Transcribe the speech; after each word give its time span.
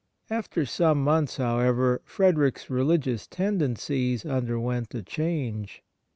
After 0.31 0.65
some 0.65 1.03
months, 1.03 1.37
however, 1.37 2.01
Frederick's 2.05 2.71
religious 2.71 3.27
tendencies 3.27 4.25
underwent 4.25 4.95
a 4.95 5.03
change. 5.03 5.83